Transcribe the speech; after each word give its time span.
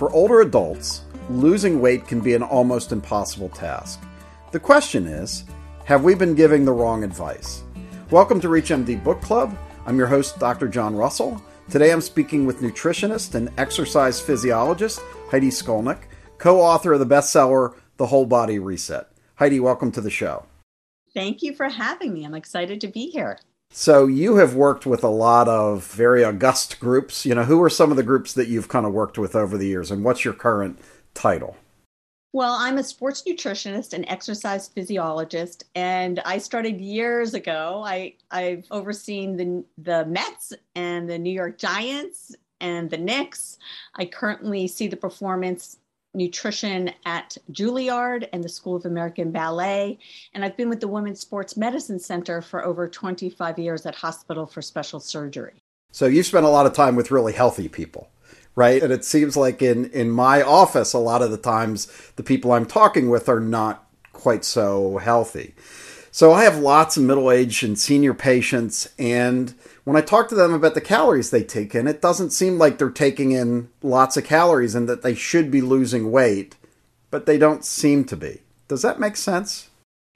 For 0.00 0.10
older 0.12 0.40
adults, 0.40 1.02
losing 1.28 1.78
weight 1.78 2.06
can 2.06 2.22
be 2.22 2.32
an 2.32 2.42
almost 2.42 2.90
impossible 2.90 3.50
task. 3.50 4.00
The 4.50 4.58
question 4.58 5.06
is 5.06 5.44
have 5.84 6.04
we 6.04 6.14
been 6.14 6.34
giving 6.34 6.64
the 6.64 6.72
wrong 6.72 7.04
advice? 7.04 7.64
Welcome 8.10 8.40
to 8.40 8.48
ReachMD 8.48 9.04
Book 9.04 9.20
Club. 9.20 9.54
I'm 9.84 9.98
your 9.98 10.06
host, 10.06 10.38
Dr. 10.38 10.68
John 10.68 10.96
Russell. 10.96 11.42
Today 11.68 11.92
I'm 11.92 12.00
speaking 12.00 12.46
with 12.46 12.62
nutritionist 12.62 13.34
and 13.34 13.50
exercise 13.58 14.22
physiologist 14.22 15.02
Heidi 15.30 15.50
Skolnik, 15.50 16.04
co 16.38 16.62
author 16.62 16.94
of 16.94 17.00
the 17.00 17.14
bestseller, 17.14 17.74
The 17.98 18.06
Whole 18.06 18.24
Body 18.24 18.58
Reset. 18.58 19.06
Heidi, 19.34 19.60
welcome 19.60 19.92
to 19.92 20.00
the 20.00 20.08
show. 20.08 20.46
Thank 21.12 21.42
you 21.42 21.54
for 21.54 21.68
having 21.68 22.14
me. 22.14 22.24
I'm 22.24 22.34
excited 22.34 22.80
to 22.80 22.88
be 22.88 23.10
here. 23.10 23.38
So 23.70 24.06
you 24.06 24.36
have 24.36 24.54
worked 24.54 24.84
with 24.84 25.04
a 25.04 25.08
lot 25.08 25.48
of 25.48 25.86
very 25.86 26.24
august 26.24 26.80
groups. 26.80 27.24
You 27.24 27.34
know, 27.34 27.44
who 27.44 27.62
are 27.62 27.70
some 27.70 27.90
of 27.90 27.96
the 27.96 28.02
groups 28.02 28.32
that 28.34 28.48
you've 28.48 28.68
kind 28.68 28.84
of 28.84 28.92
worked 28.92 29.16
with 29.16 29.36
over 29.36 29.56
the 29.56 29.66
years, 29.66 29.90
and 29.90 30.04
what's 30.04 30.24
your 30.24 30.34
current 30.34 30.78
title? 31.14 31.56
Well, 32.32 32.52
I'm 32.52 32.78
a 32.78 32.84
sports 32.84 33.24
nutritionist 33.26 33.92
and 33.92 34.04
exercise 34.08 34.68
physiologist, 34.68 35.64
and 35.74 36.20
I 36.24 36.38
started 36.38 36.80
years 36.80 37.34
ago. 37.34 37.82
I 37.84 38.14
I've 38.30 38.66
overseen 38.70 39.36
the 39.36 39.64
the 39.78 40.04
Mets 40.06 40.52
and 40.74 41.08
the 41.08 41.18
New 41.18 41.32
York 41.32 41.58
Giants 41.58 42.34
and 42.60 42.90
the 42.90 42.98
Knicks. 42.98 43.58
I 43.96 44.04
currently 44.04 44.66
see 44.68 44.88
the 44.88 44.96
performance 44.96 45.78
nutrition 46.14 46.90
at 47.04 47.36
Juilliard 47.52 48.28
and 48.32 48.42
the 48.42 48.48
School 48.48 48.76
of 48.76 48.84
American 48.84 49.30
Ballet. 49.30 49.98
And 50.34 50.44
I've 50.44 50.56
been 50.56 50.68
with 50.68 50.80
the 50.80 50.88
Women's 50.88 51.20
Sports 51.20 51.56
Medicine 51.56 51.98
Center 51.98 52.42
for 52.42 52.64
over 52.64 52.88
25 52.88 53.58
years 53.58 53.86
at 53.86 53.94
Hospital 53.94 54.46
for 54.46 54.62
Special 54.62 55.00
Surgery. 55.00 55.62
So 55.92 56.06
you've 56.06 56.26
spent 56.26 56.46
a 56.46 56.50
lot 56.50 56.66
of 56.66 56.72
time 56.72 56.96
with 56.96 57.10
really 57.10 57.32
healthy 57.32 57.68
people, 57.68 58.08
right? 58.54 58.82
And 58.82 58.92
it 58.92 59.04
seems 59.04 59.36
like 59.36 59.60
in, 59.62 59.90
in 59.90 60.10
my 60.10 60.42
office, 60.42 60.92
a 60.92 60.98
lot 60.98 61.22
of 61.22 61.30
the 61.30 61.36
times 61.36 61.86
the 62.16 62.22
people 62.22 62.52
I'm 62.52 62.66
talking 62.66 63.10
with 63.10 63.28
are 63.28 63.40
not 63.40 63.88
quite 64.12 64.44
so 64.44 64.98
healthy. 64.98 65.54
So 66.12 66.32
I 66.32 66.44
have 66.44 66.58
lots 66.58 66.96
of 66.96 67.04
middle 67.04 67.30
aged 67.30 67.62
and 67.62 67.78
senior 67.78 68.14
patients, 68.14 68.88
and 68.98 69.54
when 69.84 69.96
I 69.96 70.00
talk 70.00 70.28
to 70.28 70.34
them 70.34 70.52
about 70.52 70.74
the 70.74 70.80
calories 70.80 71.30
they 71.30 71.44
take 71.44 71.74
in, 71.74 71.86
it 71.86 72.02
doesn't 72.02 72.30
seem 72.30 72.58
like 72.58 72.78
they're 72.78 72.90
taking 72.90 73.30
in 73.30 73.68
lots 73.82 74.16
of 74.16 74.24
calories 74.24 74.74
and 74.74 74.88
that 74.88 75.02
they 75.02 75.14
should 75.14 75.50
be 75.50 75.60
losing 75.60 76.10
weight, 76.10 76.56
but 77.10 77.26
they 77.26 77.38
don't 77.38 77.64
seem 77.64 78.04
to 78.06 78.16
be. 78.16 78.40
Does 78.66 78.82
that 78.82 79.00
make 79.00 79.16
sense? 79.16 79.70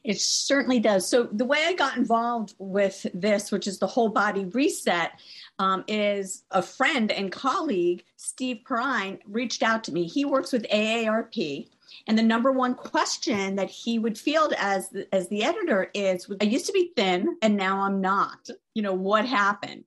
It 0.04 0.20
certainly 0.20 0.80
does. 0.80 1.08
So, 1.08 1.28
the 1.32 1.46
way 1.46 1.64
I 1.64 1.72
got 1.72 1.96
involved 1.96 2.54
with 2.58 3.06
this, 3.14 3.50
which 3.50 3.66
is 3.66 3.78
the 3.78 3.86
whole 3.86 4.10
body 4.10 4.44
reset, 4.44 5.12
um, 5.58 5.82
is 5.88 6.44
a 6.50 6.60
friend 6.60 7.10
and 7.10 7.32
colleague, 7.32 8.04
Steve 8.16 8.58
Perrine, 8.64 9.18
reached 9.26 9.62
out 9.62 9.82
to 9.84 9.92
me. 9.92 10.06
He 10.06 10.24
works 10.24 10.52
with 10.52 10.66
AARP, 10.70 11.68
and 12.06 12.18
the 12.18 12.22
number 12.22 12.52
one 12.52 12.74
question 12.74 13.56
that 13.56 13.70
he 13.70 13.98
would 13.98 14.18
field 14.18 14.54
as 14.58 14.92
as 15.12 15.28
the 15.28 15.44
editor 15.44 15.90
is, 15.94 16.28
"I 16.40 16.44
used 16.44 16.66
to 16.66 16.72
be 16.72 16.92
thin, 16.96 17.36
and 17.42 17.56
now 17.56 17.80
I'm 17.80 18.00
not. 18.00 18.48
You 18.74 18.82
know 18.82 18.94
what 18.94 19.26
happened? 19.26 19.84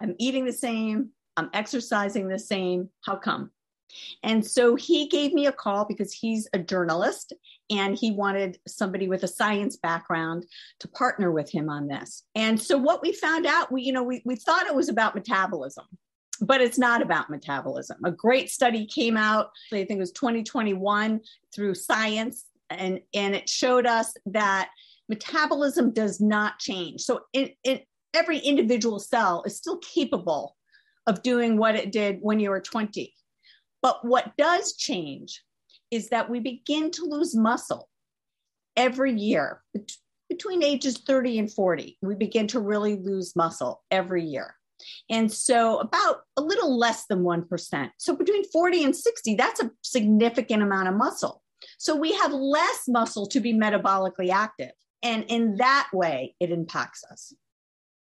I'm 0.00 0.14
eating 0.18 0.44
the 0.44 0.52
same. 0.52 1.10
I'm 1.36 1.50
exercising 1.52 2.28
the 2.28 2.38
same. 2.38 2.90
How 3.02 3.16
come?" 3.16 3.50
And 4.22 4.44
so 4.44 4.76
he 4.76 5.08
gave 5.08 5.32
me 5.32 5.46
a 5.46 5.52
call 5.52 5.84
because 5.84 6.12
he's 6.12 6.48
a 6.52 6.58
journalist 6.58 7.32
and 7.70 7.96
he 7.96 8.10
wanted 8.10 8.58
somebody 8.66 9.08
with 9.08 9.22
a 9.22 9.28
science 9.28 9.76
background 9.76 10.46
to 10.80 10.88
partner 10.88 11.32
with 11.32 11.50
him 11.50 11.68
on 11.68 11.88
this. 11.88 12.24
And 12.34 12.60
so 12.60 12.76
what 12.76 13.02
we 13.02 13.12
found 13.12 13.46
out, 13.46 13.72
we, 13.72 13.82
you 13.82 13.92
know, 13.92 14.02
we, 14.02 14.22
we 14.24 14.36
thought 14.36 14.66
it 14.66 14.74
was 14.74 14.88
about 14.88 15.14
metabolism 15.14 15.86
but 16.40 16.60
it's 16.60 16.78
not 16.78 17.02
about 17.02 17.30
metabolism. 17.30 17.98
A 18.04 18.10
great 18.10 18.50
study 18.50 18.86
came 18.86 19.16
out, 19.16 19.50
I 19.72 19.84
think 19.84 19.92
it 19.92 19.98
was 19.98 20.12
2021 20.12 21.20
through 21.54 21.74
science, 21.74 22.46
and, 22.70 23.00
and 23.14 23.34
it 23.34 23.48
showed 23.48 23.86
us 23.86 24.12
that 24.26 24.70
metabolism 25.08 25.92
does 25.92 26.20
not 26.20 26.58
change. 26.58 27.00
So 27.02 27.22
it, 27.32 27.56
it, 27.64 27.86
every 28.14 28.38
individual 28.38 28.98
cell 28.98 29.42
is 29.46 29.56
still 29.56 29.78
capable 29.78 30.56
of 31.06 31.22
doing 31.22 31.56
what 31.56 31.74
it 31.74 31.92
did 31.92 32.18
when 32.20 32.40
you 32.40 32.50
were 32.50 32.60
20. 32.60 33.14
But 33.80 34.04
what 34.04 34.36
does 34.36 34.76
change 34.76 35.42
is 35.90 36.10
that 36.10 36.28
we 36.28 36.40
begin 36.40 36.90
to 36.92 37.04
lose 37.04 37.34
muscle 37.34 37.88
every 38.76 39.14
year 39.14 39.62
between 40.28 40.62
ages 40.62 40.98
30 40.98 41.38
and 41.38 41.52
40. 41.52 41.98
We 42.02 42.14
begin 42.14 42.46
to 42.48 42.60
really 42.60 42.96
lose 42.96 43.34
muscle 43.34 43.82
every 43.90 44.24
year. 44.24 44.54
And 45.10 45.32
so 45.32 45.78
about 45.78 46.22
a 46.36 46.42
little 46.42 46.78
less 46.78 47.06
than 47.06 47.20
1%. 47.20 47.90
So 47.98 48.16
between 48.16 48.44
40 48.50 48.84
and 48.84 48.96
60, 48.96 49.34
that's 49.34 49.62
a 49.62 49.70
significant 49.82 50.62
amount 50.62 50.88
of 50.88 50.94
muscle. 50.94 51.42
So 51.78 51.96
we 51.96 52.12
have 52.14 52.32
less 52.32 52.84
muscle 52.88 53.26
to 53.26 53.40
be 53.40 53.52
metabolically 53.52 54.30
active. 54.30 54.70
And 55.02 55.24
in 55.28 55.56
that 55.56 55.88
way, 55.92 56.34
it 56.40 56.50
impacts 56.50 57.04
us. 57.10 57.32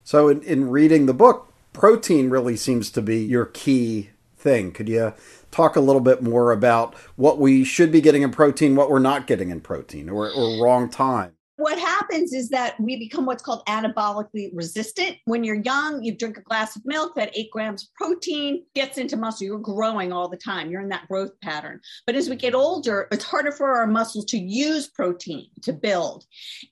So 0.03 0.29
in, 0.29 0.41
in 0.43 0.69
reading 0.69 1.05
the 1.05 1.13
book, 1.13 1.53
protein 1.73 2.29
really 2.29 2.55
seems 2.55 2.89
to 2.91 3.01
be 3.01 3.23
your 3.23 3.45
key 3.45 4.09
thing. 4.37 4.71
Could 4.71 4.87
you 4.87 5.13
talk 5.51 5.75
a 5.75 5.81
little 5.81 6.01
bit 6.01 6.21
more 6.21 6.51
about 6.51 6.95
what 7.15 7.39
we 7.39 7.63
should 7.63 7.91
be 7.91 8.01
getting 8.01 8.21
in 8.21 8.31
protein, 8.31 8.75
what 8.75 8.89
we're 8.89 8.99
not 8.99 9.27
getting 9.27 9.49
in 9.49 9.61
protein, 9.61 10.09
or, 10.09 10.31
or 10.31 10.63
wrong 10.63 10.89
time? 10.89 11.33
What 11.57 11.77
happens 11.79 12.33
is 12.33 12.49
that 12.49 12.79
we 12.79 12.97
become 12.97 13.25
what's 13.25 13.43
called 13.43 13.63
anabolically 13.67 14.51
resistant. 14.53 15.17
When 15.25 15.43
you're 15.43 15.61
young, 15.61 16.03
you 16.03 16.15
drink 16.15 16.37
a 16.37 16.41
glass 16.41 16.75
of 16.75 16.83
milk, 16.85 17.15
that 17.15 17.35
eight 17.35 17.49
grams 17.51 17.83
of 17.83 17.93
protein 17.95 18.63
gets 18.75 18.97
into 18.97 19.17
muscle. 19.17 19.45
You're 19.45 19.59
growing 19.59 20.11
all 20.11 20.29
the 20.29 20.37
time. 20.37 20.69
You're 20.69 20.81
in 20.81 20.89
that 20.89 21.07
growth 21.07 21.31
pattern. 21.41 21.81
But 22.05 22.15
as 22.15 22.29
we 22.29 22.35
get 22.35 22.53
older, 22.53 23.07
it's 23.11 23.25
harder 23.25 23.51
for 23.51 23.75
our 23.75 23.87
muscles 23.87 24.25
to 24.25 24.37
use 24.37 24.87
protein 24.87 25.47
to 25.63 25.73
build. 25.73 26.25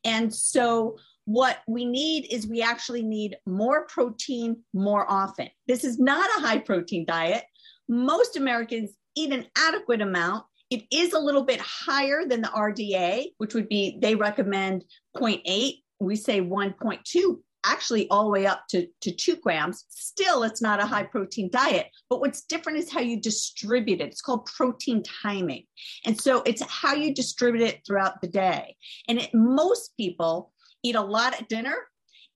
And 0.03 0.33
so 0.33 0.97
what 1.25 1.59
we 1.67 1.85
need 1.85 2.27
is 2.31 2.47
we 2.47 2.61
actually 2.61 3.01
need 3.01 3.37
more 3.47 3.87
protein 3.87 4.57
more 4.73 5.09
often. 5.11 5.49
This 5.67 5.83
is 5.83 5.99
not 5.99 6.29
a 6.37 6.41
high 6.41 6.59
protein 6.59 7.05
diet. 7.05 7.43
Most 7.89 8.37
Americans 8.37 8.91
eat 9.15 9.33
an 9.33 9.47
adequate 9.57 10.01
amount 10.01 10.45
it 10.69 10.83
is 10.91 11.13
a 11.13 11.19
little 11.19 11.43
bit 11.43 11.59
higher 11.59 12.25
than 12.25 12.41
the 12.41 12.47
RDA, 12.49 13.27
which 13.37 13.53
would 13.53 13.69
be 13.69 13.97
they 14.01 14.15
recommend 14.15 14.83
0.8. 15.15 15.73
We 15.99 16.15
say 16.15 16.41
1.2 16.41 17.39
actually 17.65 18.07
all 18.09 18.25
the 18.25 18.29
way 18.29 18.45
up 18.45 18.67
to, 18.69 18.87
to 19.01 19.11
two 19.11 19.35
grams. 19.37 19.85
Still, 19.89 20.43
it's 20.43 20.61
not 20.61 20.81
a 20.81 20.85
high 20.85 21.03
protein 21.03 21.49
diet. 21.51 21.87
But 22.09 22.19
what's 22.19 22.43
different 22.43 22.77
is 22.77 22.91
how 22.91 23.01
you 23.01 23.19
distribute 23.19 24.01
it. 24.01 24.09
It's 24.09 24.21
called 24.21 24.45
protein 24.45 25.03
timing. 25.03 25.63
And 26.05 26.19
so 26.19 26.43
it's 26.45 26.61
how 26.69 26.93
you 26.93 27.13
distribute 27.13 27.63
it 27.63 27.81
throughout 27.85 28.21
the 28.21 28.27
day. 28.27 28.75
And 29.07 29.19
it, 29.19 29.33
most 29.33 29.97
people 29.97 30.51
eat 30.83 30.95
a 30.95 31.01
lot 31.01 31.33
at 31.33 31.49
dinner, 31.49 31.75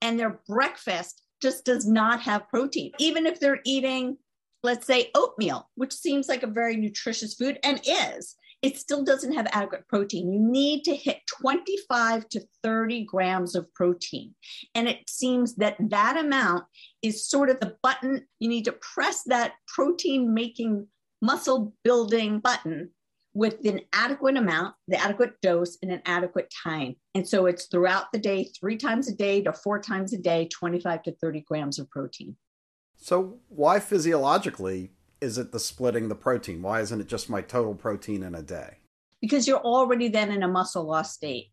and 0.02 0.20
their 0.20 0.40
breakfast 0.48 1.22
just 1.42 1.64
does 1.66 1.88
not 1.88 2.22
have 2.22 2.50
protein. 2.50 2.92
Even 2.98 3.26
if 3.26 3.40
they're 3.40 3.62
eating 3.66 4.18
let's 4.64 4.86
say 4.86 5.10
oatmeal, 5.16 5.70
which 5.76 5.94
seems 5.94 6.28
like 6.28 6.44
a 6.44 6.48
very 6.48 6.76
nutritious 6.76 7.34
food 7.36 7.60
and 7.64 7.82
is, 7.86 8.36
it 8.62 8.78
still 8.78 9.04
doesn't 9.04 9.34
have 9.34 9.48
adequate 9.52 9.88
protein. 9.88 10.32
You 10.32 10.40
need 10.40 10.84
to 10.84 10.96
hit 10.96 11.22
25 11.28 12.28
to 12.30 12.42
30 12.64 13.06
grams 13.06 13.56
of 13.56 13.74
protein. 13.74 14.36
And 14.76 14.88
it 14.88 15.10
seems 15.10 15.56
that 15.56 15.78
that 15.80 16.18
amount 16.18 16.66
is 17.02 17.28
sort 17.28 17.50
of 17.50 17.60
the 17.60 17.78
button. 17.82 18.26
You 18.40 18.50
need 18.50 18.66
to 18.66 18.74
press 18.74 19.24
that 19.28 19.54
protein 19.68 20.34
making 20.34 20.88
muscle 21.22 21.74
building 21.84 22.40
button 22.40 22.90
with 23.34 23.64
an 23.66 23.82
adequate 23.94 24.36
amount, 24.36 24.76
the 24.88 24.98
adequate 24.98 25.40
dose, 25.42 25.78
and 25.82 25.92
an 25.92 26.02
adequate 26.06 26.52
time. 26.64 26.96
And 27.16 27.28
so 27.28 27.46
it's 27.46 27.68
throughout 27.68 28.12
the 28.12 28.20
day, 28.20 28.50
three 28.60 28.76
times 28.76 29.08
a 29.08 29.16
day 29.16 29.42
to 29.44 29.54
four 29.54 29.80
times 29.80 30.14
a 30.14 30.18
day, 30.18 30.50
25 30.52 31.04
to 31.04 31.16
30 31.16 31.42
grams 31.42 31.80
of 31.80 31.90
protein. 31.90 32.36
So, 33.00 33.38
why 33.48 33.80
physiologically 33.80 34.92
is 35.22 35.38
it 35.38 35.52
the 35.52 35.60
splitting 35.60 36.10
the 36.10 36.16
protein? 36.16 36.62
Why 36.62 36.82
isn't 36.82 37.00
it 37.00 37.08
just 37.08 37.30
my 37.30 37.42
total 37.42 37.74
protein 37.74 38.24
in 38.24 38.36
a 38.36 38.42
day? 38.42 38.78
Because 39.22 39.48
you're 39.48 39.60
already 39.60 40.10
then 40.10 40.32
in 40.32 40.44
a 40.44 40.48
muscle 40.48 40.84
loss 40.84 41.14
state, 41.14 41.48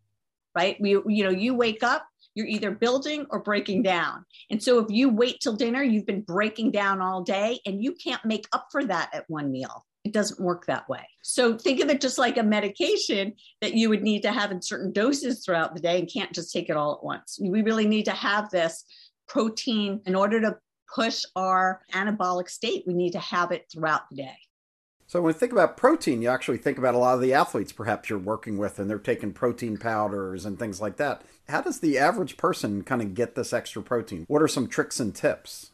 right? 0.54 0.76
We, 0.80 0.90
you 0.90 1.24
know, 1.24 1.30
you 1.30 1.54
wake 1.54 1.82
up, 1.82 2.06
you're 2.34 2.46
either 2.46 2.70
building 2.72 3.26
or 3.30 3.40
breaking 3.40 3.82
down. 3.82 4.24
And 4.50 4.62
so 4.62 4.78
if 4.80 4.90
you 4.90 5.08
wait 5.08 5.40
till 5.40 5.54
dinner, 5.54 5.82
you've 5.82 6.06
been 6.06 6.20
breaking 6.20 6.72
down 6.72 7.00
all 7.00 7.22
day 7.22 7.60
and 7.64 7.82
you 7.82 7.92
can't 7.92 8.24
make 8.24 8.46
up 8.52 8.68
for 8.70 8.84
that 8.84 9.10
at 9.14 9.28
one 9.28 9.50
meal. 9.50 9.86
It 10.04 10.12
doesn't 10.12 10.38
work 10.40 10.66
that 10.66 10.88
way. 10.88 11.08
So 11.22 11.56
think 11.58 11.80
of 11.80 11.88
it 11.88 12.00
just 12.00 12.18
like 12.18 12.36
a 12.36 12.42
medication 12.42 13.32
that 13.60 13.74
you 13.74 13.88
would 13.88 14.02
need 14.02 14.22
to 14.22 14.32
have 14.32 14.52
in 14.52 14.62
certain 14.62 14.92
doses 14.92 15.44
throughout 15.44 15.74
the 15.74 15.80
day 15.80 15.98
and 15.98 16.12
can't 16.12 16.32
just 16.32 16.52
take 16.52 16.68
it 16.68 16.76
all 16.76 16.94
at 16.94 17.04
once. 17.04 17.38
We 17.40 17.62
really 17.62 17.86
need 17.86 18.04
to 18.04 18.12
have 18.12 18.50
this 18.50 18.84
protein 19.26 20.00
in 20.06 20.14
order 20.14 20.40
to 20.40 20.56
push 20.94 21.22
our 21.34 21.82
anabolic 21.92 22.48
state. 22.48 22.84
We 22.86 22.94
need 22.94 23.12
to 23.12 23.18
have 23.18 23.52
it 23.52 23.66
throughout 23.72 24.08
the 24.10 24.16
day. 24.16 24.36
So 25.08 25.20
when 25.20 25.28
we 25.28 25.38
think 25.38 25.52
about 25.52 25.76
protein, 25.76 26.20
you 26.20 26.28
actually 26.28 26.58
think 26.58 26.78
about 26.78 26.94
a 26.96 26.98
lot 26.98 27.14
of 27.14 27.20
the 27.20 27.32
athletes 27.32 27.70
perhaps 27.70 28.10
you're 28.10 28.18
working 28.18 28.58
with 28.58 28.78
and 28.78 28.90
they're 28.90 28.98
taking 28.98 29.32
protein 29.32 29.76
powders 29.76 30.44
and 30.44 30.58
things 30.58 30.80
like 30.80 30.96
that. 30.96 31.22
How 31.48 31.60
does 31.60 31.78
the 31.78 31.96
average 31.96 32.36
person 32.36 32.82
kind 32.82 33.00
of 33.00 33.14
get 33.14 33.36
this 33.36 33.52
extra 33.52 33.82
protein? 33.82 34.24
What 34.26 34.42
are 34.42 34.48
some 34.48 34.66
tricks 34.66 34.98
and 34.98 35.14
tips? 35.14 35.70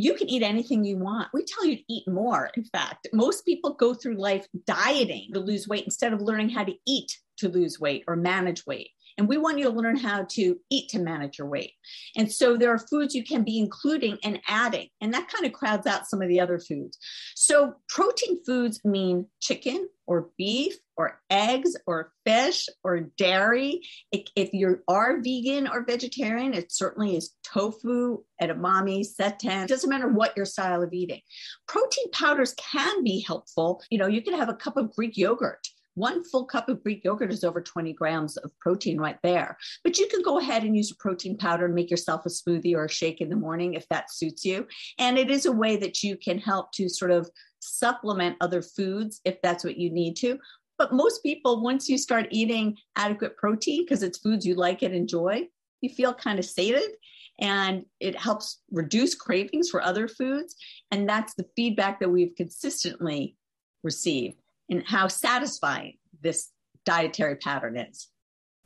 you 0.00 0.14
can 0.14 0.28
eat 0.28 0.42
anything 0.42 0.84
you 0.84 0.96
want. 0.96 1.28
We 1.32 1.44
tell 1.44 1.66
you 1.66 1.76
to 1.76 1.82
eat 1.88 2.08
more. 2.08 2.50
In 2.56 2.64
fact, 2.64 3.08
most 3.12 3.44
people 3.44 3.74
go 3.74 3.94
through 3.94 4.14
life 4.14 4.46
dieting 4.66 5.30
to 5.34 5.40
lose 5.40 5.68
weight 5.68 5.84
instead 5.84 6.12
of 6.12 6.22
learning 6.22 6.50
how 6.50 6.64
to 6.64 6.74
eat 6.86 7.18
to 7.38 7.48
lose 7.48 7.78
weight 7.78 8.04
or 8.06 8.16
manage 8.16 8.64
weight. 8.66 8.90
And 9.18 9.28
we 9.28 9.36
want 9.36 9.58
you 9.58 9.64
to 9.64 9.70
learn 9.70 9.96
how 9.96 10.26
to 10.30 10.58
eat 10.70 10.88
to 10.90 10.98
manage 10.98 11.38
your 11.38 11.48
weight. 11.48 11.72
And 12.16 12.30
so 12.30 12.56
there 12.56 12.70
are 12.70 12.78
foods 12.78 13.14
you 13.14 13.24
can 13.24 13.44
be 13.44 13.58
including 13.58 14.18
and 14.24 14.40
adding, 14.46 14.88
and 15.00 15.14
that 15.14 15.28
kind 15.28 15.46
of 15.46 15.52
crowds 15.52 15.86
out 15.86 16.06
some 16.06 16.22
of 16.22 16.28
the 16.28 16.40
other 16.40 16.58
foods. 16.58 16.98
So 17.34 17.74
protein 17.88 18.42
foods 18.44 18.80
mean 18.84 19.26
chicken 19.40 19.88
or 20.06 20.30
beef 20.36 20.74
or 20.96 21.20
eggs 21.30 21.76
or 21.86 22.12
fish 22.26 22.66
or 22.82 23.00
dairy. 23.16 23.82
If 24.10 24.52
you 24.52 24.80
are 24.88 25.20
vegan 25.20 25.68
or 25.68 25.84
vegetarian, 25.84 26.52
it 26.52 26.72
certainly 26.72 27.16
is 27.16 27.34
tofu, 27.44 28.18
edamame, 28.42 29.06
seitan. 29.06 29.64
It 29.64 29.68
doesn't 29.68 29.88
matter 29.88 30.08
what 30.08 30.36
your 30.36 30.46
style 30.46 30.82
of 30.82 30.92
eating. 30.92 31.20
Protein 31.68 32.10
powders 32.12 32.54
can 32.54 33.04
be 33.04 33.24
helpful. 33.26 33.82
You 33.88 33.98
know, 33.98 34.08
you 34.08 34.20
can 34.20 34.34
have 34.34 34.48
a 34.48 34.54
cup 34.54 34.76
of 34.76 34.94
Greek 34.94 35.16
yogurt 35.16 35.68
one 36.00 36.24
full 36.24 36.46
cup 36.46 36.68
of 36.68 36.82
Greek 36.82 37.04
yogurt 37.04 37.30
is 37.30 37.44
over 37.44 37.60
20 37.60 37.92
grams 37.92 38.36
of 38.38 38.50
protein 38.58 38.98
right 38.98 39.18
there. 39.22 39.56
But 39.84 39.98
you 39.98 40.08
can 40.08 40.22
go 40.22 40.38
ahead 40.38 40.64
and 40.64 40.74
use 40.74 40.90
a 40.90 40.96
protein 40.96 41.36
powder 41.36 41.66
and 41.66 41.74
make 41.74 41.90
yourself 41.90 42.24
a 42.24 42.30
smoothie 42.30 42.74
or 42.74 42.86
a 42.86 42.90
shake 42.90 43.20
in 43.20 43.28
the 43.28 43.36
morning 43.36 43.74
if 43.74 43.86
that 43.90 44.10
suits 44.10 44.44
you. 44.44 44.66
And 44.98 45.18
it 45.18 45.30
is 45.30 45.44
a 45.44 45.52
way 45.52 45.76
that 45.76 46.02
you 46.02 46.16
can 46.16 46.38
help 46.38 46.72
to 46.72 46.88
sort 46.88 47.10
of 47.10 47.30
supplement 47.60 48.36
other 48.40 48.62
foods 48.62 49.20
if 49.24 49.40
that's 49.42 49.62
what 49.62 49.76
you 49.76 49.90
need 49.90 50.16
to. 50.16 50.38
But 50.78 50.94
most 50.94 51.22
people, 51.22 51.62
once 51.62 51.90
you 51.90 51.98
start 51.98 52.26
eating 52.30 52.78
adequate 52.96 53.36
protein, 53.36 53.84
because 53.84 54.02
it's 54.02 54.18
foods 54.18 54.46
you 54.46 54.54
like 54.54 54.80
and 54.80 54.94
enjoy, 54.94 55.42
you 55.82 55.90
feel 55.90 56.14
kind 56.14 56.38
of 56.38 56.46
sated 56.46 56.90
and 57.38 57.84
it 58.00 58.16
helps 58.18 58.60
reduce 58.70 59.14
cravings 59.14 59.68
for 59.68 59.82
other 59.82 60.08
foods. 60.08 60.56
And 60.90 61.06
that's 61.06 61.34
the 61.34 61.46
feedback 61.56 62.00
that 62.00 62.08
we've 62.08 62.34
consistently 62.34 63.36
received 63.82 64.39
and 64.70 64.84
how 64.86 65.08
satisfying 65.08 65.94
this 66.22 66.50
dietary 66.86 67.36
pattern 67.36 67.76
is. 67.76 68.08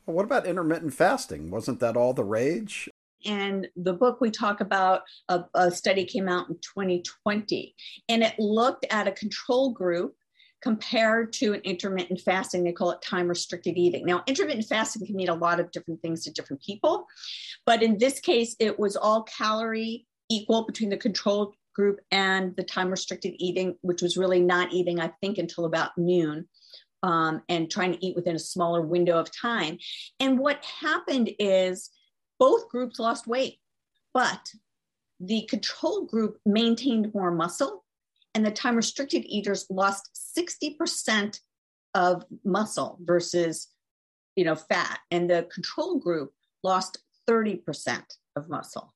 Well, 0.05 0.15
what 0.15 0.25
about 0.25 0.45
intermittent 0.45 0.93
fasting? 0.93 1.49
Wasn't 1.49 1.79
that 1.79 1.97
all 1.97 2.13
the 2.13 2.23
rage? 2.23 2.87
In 3.23 3.65
the 3.75 3.93
book, 3.93 4.21
we 4.21 4.29
talk 4.29 4.61
about 4.61 5.01
a, 5.29 5.43
a 5.55 5.71
study 5.71 6.05
came 6.05 6.29
out 6.29 6.47
in 6.47 6.55
2020, 6.55 7.73
and 8.07 8.21
it 8.23 8.35
looked 8.37 8.85
at 8.91 9.07
a 9.07 9.11
control 9.11 9.71
group 9.71 10.13
compared 10.61 11.33
to 11.33 11.53
an 11.53 11.61
intermittent 11.61 12.21
fasting. 12.21 12.63
They 12.63 12.71
call 12.71 12.91
it 12.91 13.01
time 13.01 13.27
restricted 13.27 13.77
eating. 13.77 14.05
Now, 14.05 14.23
intermittent 14.27 14.67
fasting 14.67 15.05
can 15.05 15.15
mean 15.15 15.29
a 15.29 15.35
lot 15.35 15.59
of 15.59 15.71
different 15.71 16.01
things 16.01 16.23
to 16.23 16.31
different 16.31 16.61
people, 16.61 17.07
but 17.65 17.81
in 17.81 17.97
this 17.97 18.19
case, 18.19 18.55
it 18.59 18.77
was 18.77 18.95
all 18.95 19.23
calorie 19.23 20.05
equal 20.29 20.65
between 20.65 20.89
the 20.89 20.97
control 20.97 21.53
group 21.75 21.99
and 22.11 22.55
the 22.55 22.63
time 22.63 22.89
restricted 22.89 23.35
eating, 23.37 23.75
which 23.81 24.01
was 24.01 24.17
really 24.17 24.41
not 24.41 24.73
eating, 24.73 24.99
I 24.99 25.11
think, 25.21 25.37
until 25.37 25.65
about 25.65 25.97
noon. 25.97 26.47
Um, 27.03 27.43
and 27.49 27.69
trying 27.69 27.91
to 27.91 28.03
eat 28.03 28.15
within 28.15 28.35
a 28.35 28.39
smaller 28.39 28.81
window 28.81 29.19
of 29.19 29.29
time. 29.31 29.77
And 30.19 30.39
what 30.39 30.65
happened 30.65 31.29
is 31.37 31.91
both 32.39 32.67
groups 32.67 32.97
lost 32.97 33.27
weight, 33.27 33.59
but 34.11 34.49
the 35.19 35.45
control 35.47 36.05
group 36.05 36.39
maintained 36.47 37.13
more 37.13 37.29
muscle, 37.29 37.85
and 38.33 38.43
the 38.43 38.49
time 38.49 38.75
restricted 38.75 39.23
eaters 39.25 39.67
lost 39.69 40.19
60% 40.35 41.39
of 41.93 42.25
muscle 42.43 42.99
versus 43.01 43.69
you 44.35 44.43
know 44.43 44.55
fat 44.55 44.99
and 45.11 45.29
the 45.29 45.47
control 45.51 45.97
group 45.97 46.33
lost 46.63 46.97
30% 47.27 48.03
of 48.35 48.49
muscle 48.49 48.93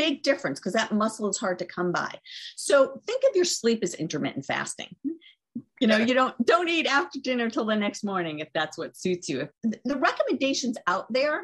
big 0.00 0.22
difference 0.22 0.58
because 0.58 0.72
that 0.72 0.92
muscle 0.92 1.28
is 1.28 1.36
hard 1.36 1.58
to 1.58 1.66
come 1.66 1.92
by. 1.92 2.10
So 2.56 3.02
think 3.06 3.22
of 3.28 3.36
your 3.36 3.44
sleep 3.44 3.80
as 3.82 3.92
intermittent 3.92 4.46
fasting. 4.46 4.96
You 5.78 5.86
know, 5.86 5.98
you 5.98 6.14
don't 6.14 6.34
don't 6.46 6.70
eat 6.70 6.86
after 6.86 7.20
dinner 7.20 7.50
till 7.50 7.66
the 7.66 7.76
next 7.76 8.02
morning 8.02 8.38
if 8.38 8.48
that's 8.54 8.78
what 8.78 8.96
suits 8.96 9.28
you. 9.28 9.48
The 9.84 9.96
recommendations 9.96 10.76
out 10.86 11.06
there 11.12 11.42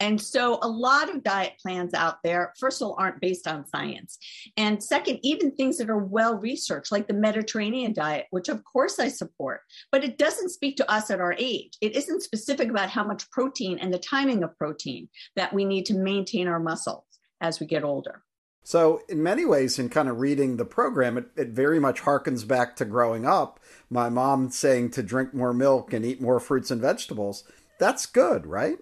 and 0.00 0.18
so 0.18 0.58
a 0.62 0.68
lot 0.68 1.10
of 1.10 1.22
diet 1.22 1.52
plans 1.60 1.92
out 1.92 2.22
there, 2.24 2.54
first 2.58 2.80
of 2.80 2.88
all, 2.88 2.96
aren't 2.98 3.20
based 3.20 3.46
on 3.46 3.66
science. 3.66 4.16
And 4.56 4.82
second, 4.82 5.18
even 5.22 5.54
things 5.54 5.76
that 5.76 5.90
are 5.90 5.98
well 5.98 6.36
researched, 6.36 6.90
like 6.90 7.06
the 7.06 7.12
Mediterranean 7.12 7.92
diet, 7.92 8.24
which 8.30 8.48
of 8.48 8.64
course 8.64 8.98
I 8.98 9.08
support, 9.08 9.60
but 9.92 10.02
it 10.02 10.16
doesn't 10.16 10.48
speak 10.48 10.76
to 10.78 10.90
us 10.90 11.10
at 11.10 11.20
our 11.20 11.34
age. 11.38 11.76
It 11.82 11.94
isn't 11.96 12.22
specific 12.22 12.70
about 12.70 12.88
how 12.88 13.04
much 13.04 13.30
protein 13.30 13.78
and 13.78 13.92
the 13.92 13.98
timing 13.98 14.42
of 14.42 14.56
protein 14.56 15.10
that 15.36 15.52
we 15.52 15.66
need 15.66 15.84
to 15.86 15.94
maintain 15.94 16.48
our 16.48 16.60
muscles 16.60 17.04
as 17.40 17.60
we 17.60 17.66
get 17.66 17.84
older. 17.84 18.22
So, 18.62 19.00
in 19.08 19.22
many 19.22 19.44
ways, 19.44 19.78
in 19.78 19.88
kind 19.88 20.08
of 20.08 20.20
reading 20.20 20.56
the 20.56 20.64
program, 20.64 21.16
it, 21.16 21.28
it 21.36 21.48
very 21.48 21.80
much 21.80 22.02
harkens 22.02 22.46
back 22.46 22.76
to 22.76 22.84
growing 22.84 23.26
up. 23.26 23.58
My 23.88 24.08
mom 24.10 24.50
saying 24.50 24.90
to 24.92 25.02
drink 25.02 25.32
more 25.32 25.54
milk 25.54 25.92
and 25.92 26.04
eat 26.04 26.20
more 26.20 26.38
fruits 26.40 26.70
and 26.70 26.80
vegetables. 26.80 27.44
That's 27.78 28.04
good, 28.04 28.46
right? 28.46 28.76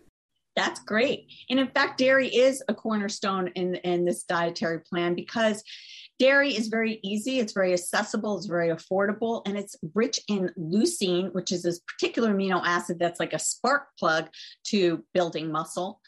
That's 0.57 0.81
great. 0.81 1.29
And 1.49 1.61
in 1.61 1.69
fact, 1.69 1.99
dairy 1.99 2.27
is 2.29 2.65
a 2.69 2.75
cornerstone 2.75 3.49
in, 3.55 3.77
in 3.77 4.05
this 4.05 4.25
dietary 4.25 4.81
plan 4.81 5.15
because 5.15 5.63
dairy 6.19 6.53
is 6.53 6.67
very 6.67 6.99
easy, 7.05 7.39
it's 7.39 7.53
very 7.53 7.73
accessible, 7.73 8.37
it's 8.37 8.47
very 8.47 8.71
affordable, 8.71 9.43
and 9.47 9.57
it's 9.57 9.77
rich 9.95 10.19
in 10.27 10.51
leucine, 10.59 11.33
which 11.33 11.53
is 11.53 11.63
this 11.63 11.79
particular 11.79 12.35
amino 12.35 12.61
acid 12.65 12.99
that's 12.99 13.21
like 13.21 13.33
a 13.33 13.39
spark 13.39 13.85
plug 14.01 14.29
to 14.65 15.05
building 15.15 15.53
muscle 15.53 16.01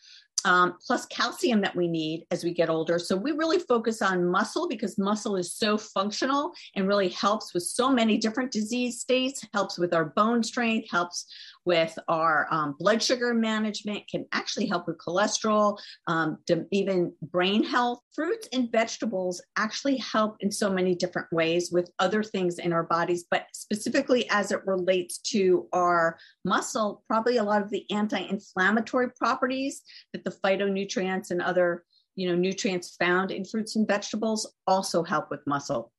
um, 0.45 0.77
plus 0.85 1.07
calcium 1.07 1.61
that 1.61 1.75
we 1.75 1.89
need 1.89 2.27
as 2.31 2.45
we 2.45 2.53
get 2.53 2.71
older. 2.71 2.99
So 2.99 3.17
we 3.17 3.33
really 3.33 3.59
focus 3.59 4.03
on 4.03 4.27
muscle 4.27 4.69
because 4.69 4.99
muscle 4.99 5.37
is 5.37 5.53
so 5.53 5.77
functional 5.77 6.53
and 6.77 6.89
really 6.89 7.09
helps 7.09 7.55
with 7.55 7.63
so 7.63 7.91
many 7.91 8.19
different 8.19 8.51
disease 8.51 9.01
states, 9.01 9.47
helps 9.55 9.79
with 9.79 9.95
our 9.95 10.07
bone 10.07 10.43
strength, 10.43 10.91
helps 10.91 11.27
with 11.65 11.99
our 12.09 12.47
um, 12.51 12.75
blood 12.79 13.03
sugar 13.03 13.35
management, 13.35 14.09
can 14.09 14.27
actually 14.33 14.67
help 14.67 14.87
with 14.87 14.99
cholesterol, 14.99 15.79
um, 16.07 16.39
even 16.71 17.13
brain 17.23 17.63
health. 17.63 18.01
Fruits 18.15 18.49
and 18.53 18.71
vegetables 18.73 19.43
actually 19.57 19.97
help 19.99 20.37
in 20.41 20.51
so 20.51 20.71
many 20.71 20.95
different 20.95 21.29
ways 21.33 21.71
with 21.71 21.91
other 21.99 22.23
things 22.23 22.59
in 22.59 22.73
our 22.73 22.85
bodies, 22.85 23.25
but 23.31 23.47
specifically 23.53 24.29
as 24.31 24.53
it 24.53 24.67
relates 24.67 25.19
to 25.19 25.67
our 25.73 26.19
muscle, 26.45 27.03
probably 27.07 27.37
a 27.37 27.43
lot 27.43 27.63
of 27.63 27.71
the 27.71 27.85
anti 27.91 28.19
inflammatory 28.19 29.11
properties 29.11 29.83
that 30.13 30.25
the 30.25 30.31
phytonutrients 30.31 31.31
and 31.31 31.43
other 31.43 31.85
you 32.17 32.29
know 32.29 32.35
nutrients 32.35 32.97
found 32.97 33.31
in 33.31 33.45
fruits 33.45 33.77
and 33.77 33.87
vegetables 33.87 34.53
also 34.67 35.03
help 35.03 35.31
with 35.31 35.47
muscle 35.47 35.93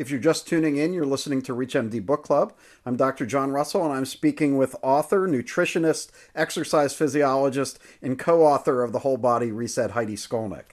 if 0.00 0.10
you're 0.10 0.18
just 0.18 0.48
tuning 0.48 0.78
in, 0.78 0.94
you're 0.94 1.04
listening 1.04 1.42
to 1.42 1.54
ReachMD 1.54 2.06
Book 2.06 2.24
Club. 2.24 2.54
I'm 2.86 2.96
Dr. 2.96 3.26
John 3.26 3.50
Russell, 3.50 3.84
and 3.84 3.92
I'm 3.92 4.06
speaking 4.06 4.56
with 4.56 4.74
author, 4.80 5.28
nutritionist, 5.28 6.10
exercise 6.34 6.94
physiologist, 6.94 7.78
and 8.00 8.18
co 8.18 8.42
author 8.42 8.82
of 8.82 8.92
The 8.92 9.00
Whole 9.00 9.18
Body 9.18 9.52
Reset, 9.52 9.90
Heidi 9.90 10.16
Skolnik. 10.16 10.70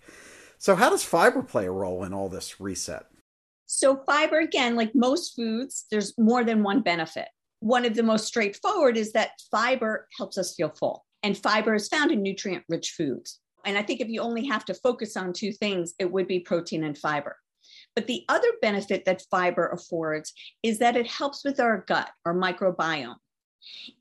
So, 0.57 0.75
how 0.75 0.89
does 0.89 1.03
fiber 1.03 1.43
play 1.43 1.65
a 1.65 1.72
role 1.72 2.05
in 2.05 2.13
all 2.13 2.29
this 2.29 2.62
reset? 2.62 3.05
So, 3.65 4.01
fiber, 4.05 4.39
again, 4.39 4.77
like 4.77 4.96
most 4.96 5.36
foods, 5.36 5.88
there's 5.91 6.17
more 6.17 6.46
than 6.46 6.63
one 6.63 6.79
benefit. 6.79 7.27
One 7.60 7.84
of 7.84 7.96
the 7.96 8.03
most 8.03 8.27
straightforward 8.27 8.96
is 8.96 9.12
that 9.12 9.31
fiber 9.51 10.07
helps 10.17 10.38
us 10.38 10.55
feel 10.55 10.69
full, 10.69 11.03
and 11.22 11.38
fiber 11.38 11.75
is 11.75 11.89
found 11.89 12.13
in 12.13 12.22
nutrient 12.22 12.63
rich 12.69 12.91
foods. 12.91 13.41
And 13.65 13.77
I 13.77 13.84
think 13.84 14.00
if 14.00 14.07
you 14.07 14.22
only 14.22 14.46
have 14.46 14.63
to 14.65 14.74
focus 14.74 15.17
on 15.17 15.34
two 15.34 15.51
things, 15.51 15.96
it 16.00 16.10
would 16.10 16.29
be 16.29 16.39
protein 16.39 16.86
and 16.86 16.98
fiber. 16.98 17.36
But 17.98 18.06
the 18.06 18.25
other 18.30 18.50
benefit 18.62 19.06
that 19.06 19.24
fiber 19.32 19.70
affords 19.70 20.32
is 20.62 20.77
that 20.77 20.96
it 20.96 21.08
helps 21.08 21.44
with 21.44 21.60
our 21.60 21.84
gut, 21.88 22.08
our 22.27 22.36
microbiome. 22.36 23.16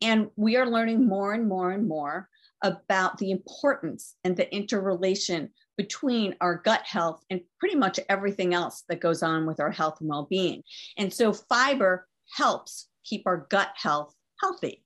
And 0.03 0.29
we 0.37 0.59
are 0.59 0.67
learning 0.69 1.09
more 1.09 1.33
and 1.33 1.49
more 1.49 1.71
and 1.71 1.89
more 1.89 2.29
about 2.63 3.17
the 3.17 3.31
importance 3.31 4.17
and 4.23 4.37
the 4.37 4.55
interrelation 4.55 5.49
between 5.79 6.37
our 6.43 6.57
gut 6.57 6.83
health 6.85 7.25
and 7.31 7.41
pretty 7.59 7.75
much 7.75 7.99
everything 8.11 8.53
else 8.53 8.85
that 8.91 9.01
goes 9.01 9.23
on 9.23 9.47
with 9.47 9.61
our 9.61 9.71
health 9.71 9.97
and 10.01 10.11
well 10.11 10.27
being. 10.29 10.63
And 10.99 11.11
so 11.11 11.33
fiber 11.33 12.07
helps 12.35 12.91
keep 13.03 13.23
our 13.25 13.47
gut 13.49 13.71
health 13.77 14.15
healthy. 14.43 14.85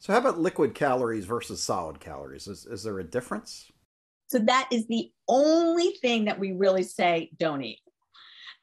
So, 0.00 0.12
how 0.12 0.18
about 0.18 0.38
liquid 0.38 0.74
calories 0.74 1.24
versus 1.24 1.62
solid 1.62 1.98
calories? 1.98 2.46
Is, 2.46 2.66
is 2.66 2.82
there 2.82 2.98
a 2.98 3.04
difference? 3.04 3.72
So, 4.26 4.38
that 4.40 4.68
is 4.70 4.86
the 4.86 5.10
only 5.28 5.92
thing 6.02 6.26
that 6.26 6.38
we 6.38 6.52
really 6.52 6.82
say 6.82 7.30
don't 7.38 7.62
eat. 7.62 7.80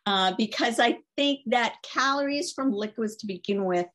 Uh, 0.07 0.31
because 0.37 0.79
I 0.79 0.99
think 1.17 1.41
that 1.47 1.75
calories 1.83 2.53
from 2.53 2.71
liquids 2.71 3.17
to 3.17 3.27
begin 3.27 3.65
with 3.65 3.87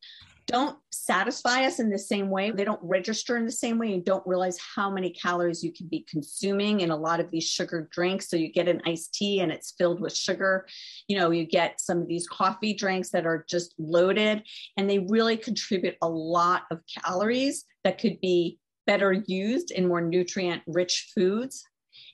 don't 0.47 0.77
satisfy 0.91 1.65
us 1.65 1.81
in 1.81 1.89
the 1.89 1.99
same 1.99 2.29
way. 2.29 2.51
They 2.51 2.65
don't 2.65 2.83
register 2.83 3.39
in 3.39 3.47
the 3.47 3.53
same 3.53 3.79
way. 3.79 3.95
You 3.95 4.03
don't 4.03 4.27
realize 4.27 4.59
how 4.59 4.91
many 4.91 5.09
calories 5.09 5.65
you 5.65 5.73
can 5.73 5.87
be 5.87 6.05
consuming 6.07 6.81
in 6.81 6.91
a 6.91 6.97
lot 6.97 7.19
of 7.19 7.31
these 7.31 7.49
sugar 7.49 7.89
drinks. 7.91 8.29
So 8.29 8.37
you 8.37 8.53
get 8.53 8.69
an 8.69 8.83
iced 8.85 9.15
tea 9.15 9.41
and 9.41 9.51
it's 9.51 9.73
filled 9.79 10.03
with 10.03 10.15
sugar. 10.15 10.67
You 11.09 11.19
know, 11.19 11.31
you 11.31 11.47
get 11.47 11.81
some 11.81 12.03
of 12.03 12.09
these 12.09 12.29
coffee 12.29 12.75
drinks 12.75 13.09
that 13.11 13.25
are 13.25 13.47
just 13.49 13.75
loaded 13.79 14.43
and 14.77 14.91
they 14.91 14.99
really 14.99 15.39
contribute 15.39 15.97
a 16.03 16.09
lot 16.09 16.65
of 16.71 16.81
calories 17.03 17.65
that 17.85 17.99
could 17.99 18.21
be 18.21 18.59
better 18.87 19.13
used 19.27 19.71
in 19.71 19.89
more 19.89 20.03
nutrient 20.03 20.61
rich 20.67 21.13
foods. 21.15 21.65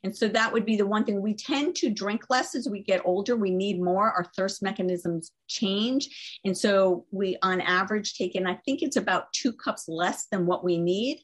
And 0.05 0.17
so 0.17 0.29
that 0.29 0.53
would 0.53 0.65
be 0.65 0.77
the 0.77 0.87
one 0.87 1.05
thing 1.05 1.21
we 1.21 1.35
tend 1.35 1.75
to 1.77 1.91
drink 1.91 2.25
less 2.31 2.55
as 2.55 2.69
we 2.69 2.83
get 2.83 3.03
older. 3.05 3.37
We 3.37 3.51
need 3.51 3.83
more. 3.83 4.11
Our 4.11 4.27
thirst 4.37 4.63
mechanisms 4.63 5.33
change. 5.49 6.41
And 6.45 6.57
so 6.57 7.05
we, 7.11 7.37
on 7.43 7.61
average, 7.61 8.15
take 8.15 8.35
in, 8.35 8.47
I 8.47 8.55
think 8.65 8.83
it's 8.83 8.97
about 8.97 9.33
two 9.33 9.53
cups 9.53 9.89
less 9.89 10.27
than 10.31 10.47
what 10.47 10.65
we 10.65 10.79
need. 10.79 11.21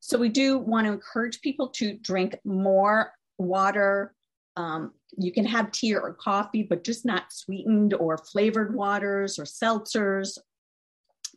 So 0.00 0.18
we 0.18 0.28
do 0.28 0.58
want 0.58 0.86
to 0.86 0.92
encourage 0.92 1.40
people 1.40 1.68
to 1.70 1.94
drink 1.94 2.36
more 2.44 3.12
water. 3.38 4.14
Um, 4.56 4.92
you 5.16 5.32
can 5.32 5.46
have 5.46 5.72
tea 5.72 5.94
or 5.94 6.12
coffee, 6.14 6.62
but 6.62 6.84
just 6.84 7.06
not 7.06 7.32
sweetened 7.32 7.94
or 7.94 8.18
flavored 8.18 8.74
waters 8.74 9.38
or 9.38 9.44
seltzers. 9.44 10.38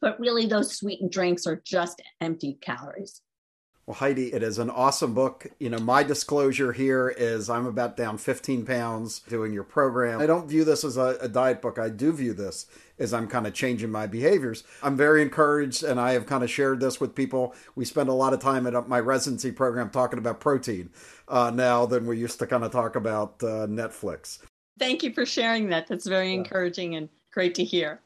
But 0.01 0.19
really, 0.19 0.45
those 0.45 0.75
sweetened 0.75 1.11
drinks 1.11 1.47
are 1.47 1.61
just 1.65 2.01
empty 2.19 2.57
calories. 2.61 3.21
Well, 3.87 3.95
Heidi, 3.95 4.33
it 4.33 4.41
is 4.41 4.57
an 4.57 4.71
awesome 4.71 5.13
book. 5.13 5.45
You 5.59 5.69
know, 5.69 5.77
my 5.77 6.01
disclosure 6.01 6.73
here 6.73 7.07
is 7.07 7.51
I'm 7.51 7.67
about 7.67 7.95
down 7.95 8.17
15 8.17 8.65
pounds 8.65 9.19
doing 9.19 9.53
your 9.53 9.63
program. 9.63 10.19
I 10.19 10.25
don't 10.25 10.47
view 10.47 10.63
this 10.63 10.83
as 10.83 10.97
a, 10.97 11.17
a, 11.21 11.27
diet 11.27 11.61
book. 11.61 11.77
I 11.77 11.89
do 11.89 12.11
view 12.11 12.33
this 12.33 12.65
as 12.97 13.13
I'm 13.13 13.27
kind 13.27 13.45
of 13.45 13.53
changing 13.53 13.91
my 13.91 14.07
behaviors. 14.07 14.63
I'm 14.81 14.97
very 14.97 15.21
encouraged, 15.21 15.83
and 15.83 15.99
I 15.99 16.13
have 16.13 16.25
kind 16.25 16.43
of 16.43 16.49
shared 16.49 16.79
this 16.79 16.99
with 16.99 17.13
people. 17.13 17.53
We 17.75 17.85
spend 17.85 18.09
a 18.09 18.13
lot 18.13 18.33
of 18.33 18.39
time 18.39 18.65
at 18.65 18.89
my 18.89 18.99
residency 18.99 19.51
program 19.51 19.91
talking 19.91 20.17
about 20.17 20.39
protein 20.39 20.89
uh, 21.27 21.51
now 21.53 21.85
than 21.85 22.07
we 22.07 22.17
used 22.17 22.39
to 22.39 22.47
kind 22.47 22.63
of 22.63 22.71
talk 22.71 22.95
about 22.95 23.35
uh, 23.43 23.67
Netflix. 23.67 24.39
Thank 24.79 25.03
you 25.03 25.13
for 25.13 25.27
sharing 25.27 25.69
that. 25.69 25.85
That's 25.85 26.07
very 26.07 26.29
yeah. 26.29 26.39
encouraging 26.39 26.95
and 26.95 27.07
great 27.31 27.53
to 27.55 27.63
hear. 27.63 28.01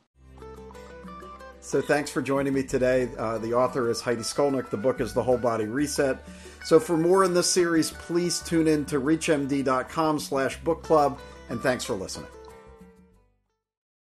So 1.70 1.84
thanks 1.84 2.10
for 2.10 2.24
joining 2.24 2.52
me 2.56 2.64
today. 2.64 3.10
Uh, 3.16 3.38
the 3.38 3.54
author 3.54 3.92
is 3.92 4.02
Heidi 4.02 4.24
Skolnik. 4.24 4.72
The 4.72 4.78
book 4.78 5.00
is 5.00 5.14
The 5.14 5.22
Whole 5.22 5.38
Body 5.38 5.66
Reset. 5.66 6.18
So 6.64 6.80
for 6.80 6.98
more 6.98 7.24
in 7.24 7.36
this 7.36 7.48
series, 7.48 7.92
please 7.92 8.40
tune 8.40 8.68
in 8.68 8.86
to 8.86 9.00
reachmd.com 9.00 10.18
slash 10.18 10.58
book 10.62 10.82
club, 10.82 11.20
and 11.50 11.62
thanks 11.62 11.84
for 11.84 11.94
listening. 11.94 12.32